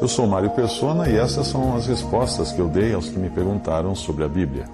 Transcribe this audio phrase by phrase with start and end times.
[0.00, 3.30] Eu sou Mário Persona e essas são as respostas que eu dei aos que me
[3.30, 4.64] perguntaram sobre a Bíblia.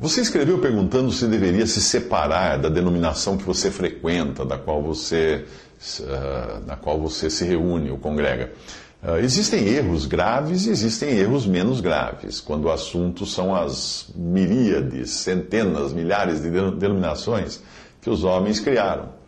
[0.00, 5.44] Você escreveu perguntando se deveria se separar da denominação que você frequenta, da qual você,
[6.00, 8.52] uh, na qual você se reúne ou congrega.
[9.00, 15.10] Uh, existem erros graves e existem erros menos graves, quando o assunto são as miríades,
[15.10, 17.62] centenas, milhares de denominações
[18.02, 19.23] que os homens criaram.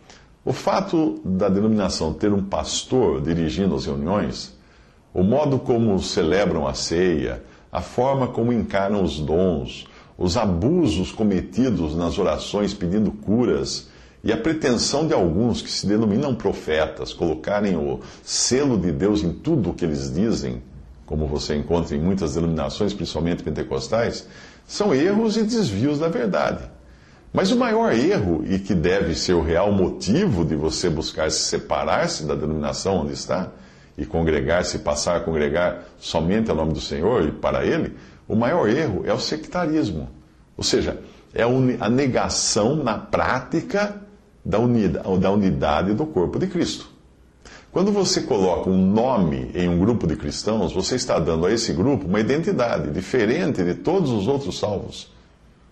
[0.47, 4.57] O fato da denominação ter um pastor dirigindo as reuniões,
[5.13, 7.43] o modo como celebram a ceia,
[7.73, 13.89] a forma como encaram os dons, os abusos cometidos nas orações pedindo curas
[14.23, 19.33] e a pretensão de alguns que se denominam profetas colocarem o selo de Deus em
[19.33, 20.63] tudo o que eles dizem,
[21.07, 24.29] como você encontra em muitas denominações, principalmente pentecostais,
[24.65, 26.76] são erros e desvios da verdade.
[27.37, 31.41] Mas o maior erro, e que deve ser o real motivo de você buscar se
[31.41, 33.53] separar-se da denominação onde está,
[33.99, 37.95] e congregar-se, passar a congregar somente ao nome do Senhor e para Ele,
[38.27, 40.09] o maior erro é o sectarismo.
[40.57, 40.99] Ou seja,
[41.35, 44.01] é a negação na prática
[44.43, 46.89] da unidade do corpo de Cristo.
[47.71, 51.75] Quando você coloca um nome em um grupo de cristãos, você está dando a esse
[51.75, 55.15] grupo uma identidade diferente de todos os outros salvos.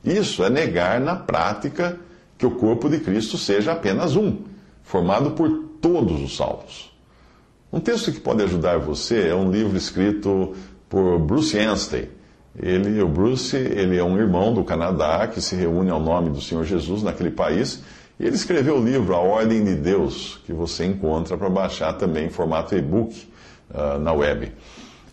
[0.05, 1.99] Isso é negar na prática
[2.37, 4.39] que o corpo de Cristo seja apenas um,
[4.83, 5.49] formado por
[5.81, 6.93] todos os salvos.
[7.73, 10.55] Um texto que pode ajudar você é um livro escrito
[10.89, 12.11] por Bruce Anstey
[12.61, 16.41] ele, o Bruce, ele é um irmão do Canadá que se reúne ao nome do
[16.41, 17.83] Senhor Jesus naquele país.
[18.19, 22.27] E ele escreveu o livro A Ordem de Deus, que você encontra para baixar também
[22.27, 23.27] em formato e-book
[23.71, 24.53] uh, na web.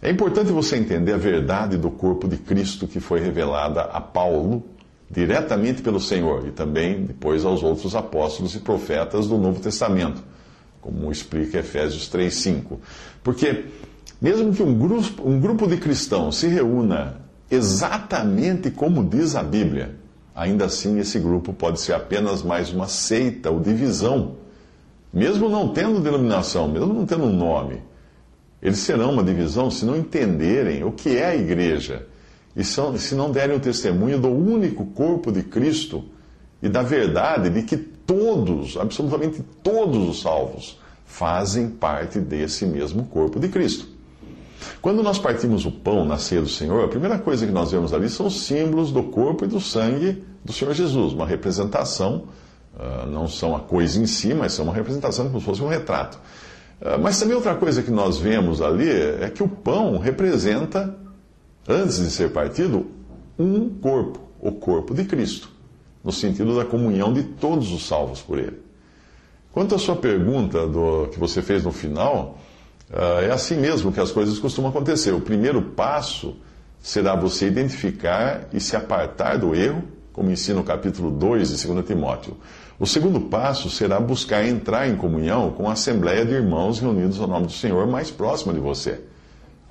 [0.04, 4.64] É importante você entender a verdade do corpo de Cristo que foi revelada a Paulo
[5.12, 10.24] diretamente pelo Senhor e também depois aos outros apóstolos e profetas do Novo Testamento,
[10.80, 12.80] como explica Efésios 3:5.
[13.22, 13.66] Porque
[14.22, 17.18] mesmo que um grupo, um grupo de cristãos se reúna
[17.50, 19.96] exatamente como diz a Bíblia,
[20.34, 24.38] ainda assim esse grupo pode ser apenas mais uma seita ou divisão.
[25.14, 27.82] Mesmo não tendo denominação, mesmo não tendo um nome,
[28.62, 32.08] eles serão uma divisão se não entenderem o que é a igreja
[32.56, 36.04] e se não derem o testemunho do único corpo de Cristo
[36.62, 43.40] e da verdade de que todos, absolutamente todos os salvos, fazem parte desse mesmo corpo
[43.40, 43.88] de Cristo.
[44.82, 47.94] Quando nós partimos o pão na ceia do Senhor, a primeira coisa que nós vemos
[47.94, 52.26] ali são os símbolos do corpo e do sangue do Senhor Jesus, uma representação,
[52.76, 55.68] uh, não são a coisa em si, mas são uma representação como se fosse um
[55.68, 56.20] retrato.
[56.80, 60.96] Uh, mas também outra coisa que nós vemos ali é que o pão representa,
[61.68, 62.88] antes de ser partido,
[63.38, 65.50] um corpo, o corpo de Cristo,
[66.04, 68.60] no sentido da comunhão de todos os salvos por ele.
[69.52, 72.38] Quanto à sua pergunta do, que você fez no final,
[72.92, 75.14] Uh, é assim mesmo que as coisas costumam acontecer.
[75.14, 76.36] O primeiro passo
[76.82, 81.86] será você identificar e se apartar do erro, como ensina o capítulo 2 de 2
[81.86, 82.36] Timóteo.
[82.78, 87.28] O segundo passo será buscar entrar em comunhão com a assembleia de irmãos reunidos ao
[87.28, 89.00] nome do Senhor mais próxima de você.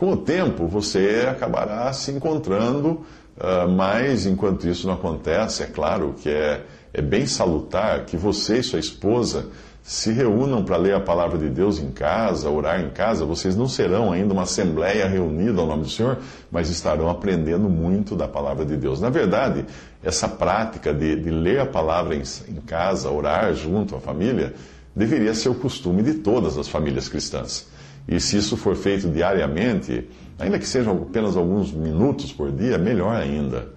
[0.01, 3.03] Com o tempo, você acabará se encontrando,
[3.37, 6.63] uh, mas enquanto isso não acontece, é claro que é,
[6.95, 9.49] é bem salutar que você e sua esposa
[9.83, 13.69] se reúnam para ler a palavra de Deus em casa, orar em casa, vocês não
[13.69, 16.17] serão ainda uma assembleia reunida ao nome do Senhor,
[16.51, 19.03] mas estarão aprendendo muito da palavra de Deus.
[19.03, 19.67] Na verdade,
[20.03, 24.55] essa prática de, de ler a palavra em, em casa, orar junto à família,
[24.97, 27.69] deveria ser o costume de todas as famílias cristãs.
[28.11, 33.15] E se isso for feito diariamente, ainda que sejam apenas alguns minutos por dia, melhor
[33.15, 33.69] ainda.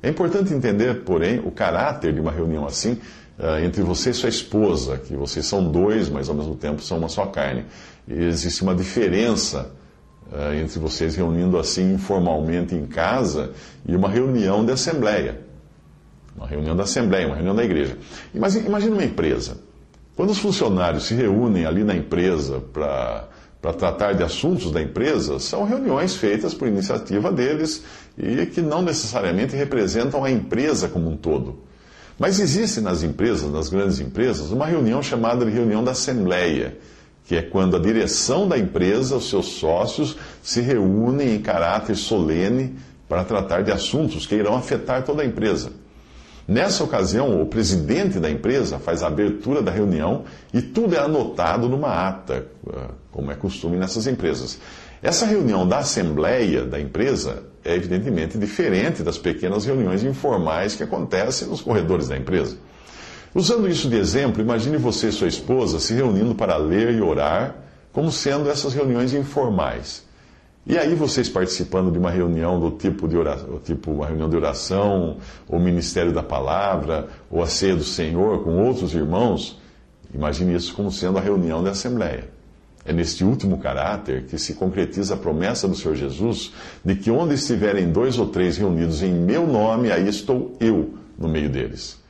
[0.00, 2.92] É importante entender, porém, o caráter de uma reunião assim
[3.38, 6.98] uh, entre você e sua esposa, que vocês são dois, mas ao mesmo tempo são
[6.98, 7.64] uma só carne.
[8.06, 9.72] E existe uma diferença
[10.30, 13.50] uh, entre vocês reunindo assim informalmente em casa
[13.84, 15.40] e uma reunião de assembleia.
[16.36, 17.98] Uma reunião da assembleia, uma reunião da igreja.
[18.32, 19.58] Imagina uma empresa.
[20.14, 23.28] Quando os funcionários se reúnem ali na empresa para
[23.62, 27.84] para tratar de assuntos da empresa são reuniões feitas por iniciativa deles
[28.18, 31.60] e que não necessariamente representam a empresa como um todo.
[32.18, 36.76] Mas existe nas empresas, nas grandes empresas, uma reunião chamada de reunião da Assembleia,
[37.24, 42.74] que é quando a direção da empresa, os seus sócios, se reúnem em caráter solene
[43.08, 45.70] para tratar de assuntos que irão afetar toda a empresa.
[46.46, 51.68] Nessa ocasião, o presidente da empresa faz a abertura da reunião e tudo é anotado
[51.68, 52.46] numa ata,
[53.12, 54.58] como é costume nessas empresas.
[55.02, 61.48] Essa reunião da assembleia da empresa é evidentemente diferente das pequenas reuniões informais que acontecem
[61.48, 62.56] nos corredores da empresa.
[63.34, 67.54] Usando isso de exemplo, imagine você e sua esposa se reunindo para ler e orar
[67.92, 70.04] como sendo essas reuniões informais.
[70.64, 74.36] E aí vocês participando de uma reunião do tipo de oração, tipo uma reunião de
[74.36, 75.16] oração,
[75.48, 79.60] ou ministério da palavra, ou a ceia do Senhor com outros irmãos,
[80.14, 82.28] imagine isso como sendo a reunião da Assembleia.
[82.84, 86.52] É neste último caráter que se concretiza a promessa do Senhor Jesus
[86.84, 91.28] de que onde estiverem dois ou três reunidos em meu nome, aí estou eu no
[91.28, 92.00] meio deles.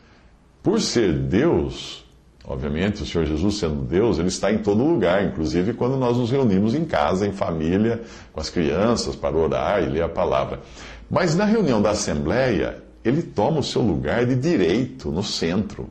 [0.63, 2.02] Por ser Deus,
[2.45, 6.31] Obviamente, o Senhor Jesus, sendo Deus, ele está em todo lugar, inclusive quando nós nos
[6.31, 8.03] reunimos em casa, em família,
[8.33, 10.61] com as crianças, para orar e ler a palavra.
[11.09, 15.89] Mas na reunião da Assembleia, ele toma o seu lugar de direito no centro.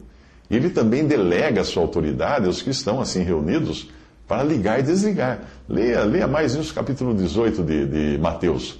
[0.49, 3.89] E ele também delega a sua autoridade aos que estão assim reunidos
[4.27, 5.43] para ligar e desligar.
[5.67, 8.77] Leia, leia mais isso, capítulo 18 de, de Mateus.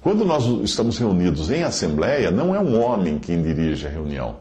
[0.00, 4.36] Quando nós estamos reunidos em Assembleia, não é um homem quem dirige a reunião,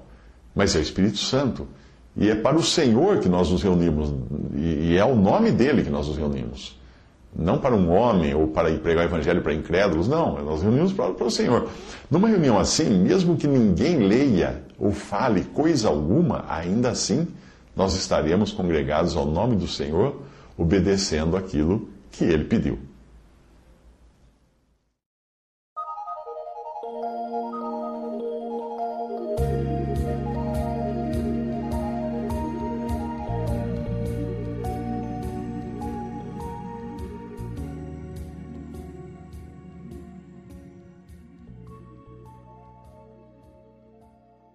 [0.55, 1.67] mas é o Espírito Santo.
[2.17, 4.13] E é para o Senhor que nós nos reunimos,
[4.55, 6.77] e é o nome dele que nós nos reunimos.
[7.35, 10.43] Não para um homem ou para pregar o evangelho para incrédulos, não.
[10.43, 11.69] Nós reunimos para, para o Senhor.
[12.09, 17.27] Numa reunião assim, mesmo que ninguém leia ou fale coisa alguma, ainda assim
[17.75, 20.21] nós estaremos congregados ao nome do Senhor,
[20.57, 22.79] obedecendo aquilo que ele pediu.